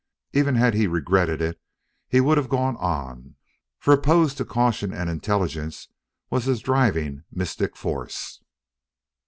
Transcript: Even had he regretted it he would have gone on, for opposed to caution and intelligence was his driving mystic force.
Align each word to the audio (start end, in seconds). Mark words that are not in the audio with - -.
Even 0.33 0.55
had 0.55 0.73
he 0.73 0.87
regretted 0.87 1.43
it 1.43 1.61
he 2.07 2.19
would 2.19 2.35
have 2.39 2.49
gone 2.49 2.75
on, 2.77 3.35
for 3.77 3.93
opposed 3.93 4.35
to 4.37 4.43
caution 4.43 4.91
and 4.91 5.11
intelligence 5.11 5.89
was 6.31 6.45
his 6.45 6.59
driving 6.59 7.23
mystic 7.31 7.77
force. 7.77 8.41